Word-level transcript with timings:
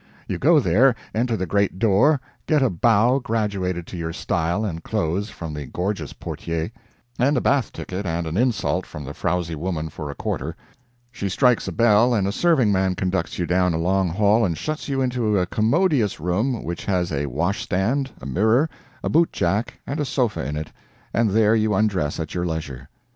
You 0.27 0.39
go 0.39 0.59
there, 0.59 0.95
enter 1.13 1.37
the 1.37 1.45
great 1.45 1.77
door, 1.77 2.19
get 2.47 2.63
a 2.63 2.71
bow 2.71 3.19
graduated 3.19 3.85
to 3.85 3.97
your 3.97 4.13
style 4.13 4.65
and 4.65 4.81
clothes 4.83 5.29
from 5.29 5.53
the 5.53 5.67
gorgeous 5.67 6.11
portier, 6.11 6.71
and 7.19 7.37
a 7.37 7.41
bath 7.41 7.71
ticket 7.71 8.03
and 8.03 8.25
an 8.25 8.35
insult 8.35 8.87
from 8.87 9.05
the 9.05 9.13
frowsy 9.13 9.53
woman 9.53 9.89
for 9.89 10.09
a 10.09 10.15
quarter; 10.15 10.55
she 11.11 11.29
strikes 11.29 11.67
a 11.67 11.71
bell 11.71 12.15
and 12.15 12.27
a 12.27 12.31
serving 12.31 12.71
man 12.71 12.95
conducts 12.95 13.37
you 13.37 13.45
down 13.45 13.75
a 13.75 13.77
long 13.77 14.09
hall 14.09 14.43
and 14.43 14.57
shuts 14.57 14.89
you 14.89 15.01
into 15.03 15.37
a 15.37 15.45
commodious 15.45 16.19
room 16.19 16.63
which 16.63 16.85
has 16.85 17.11
a 17.11 17.27
washstand, 17.27 18.09
a 18.19 18.25
mirror, 18.25 18.71
a 19.03 19.07
bootjack, 19.09 19.75
and 19.85 19.99
a 19.99 20.05
sofa 20.05 20.43
in 20.43 20.55
it, 20.57 20.71
and 21.13 21.29
there 21.29 21.53
you 21.55 21.75
undress 21.75 22.19
at 22.19 22.33
your 22.33 22.47
leisure. 22.47 22.89